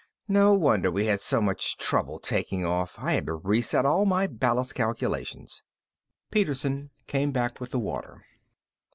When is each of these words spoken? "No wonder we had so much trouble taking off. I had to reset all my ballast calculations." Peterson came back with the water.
"No 0.27 0.55
wonder 0.55 0.89
we 0.89 1.05
had 1.05 1.19
so 1.19 1.39
much 1.39 1.77
trouble 1.77 2.17
taking 2.19 2.65
off. 2.65 2.95
I 2.97 3.13
had 3.13 3.27
to 3.27 3.35
reset 3.35 3.85
all 3.85 4.07
my 4.07 4.25
ballast 4.25 4.73
calculations." 4.73 5.61
Peterson 6.31 6.89
came 7.05 7.31
back 7.31 7.59
with 7.61 7.69
the 7.69 7.77
water. 7.77 8.25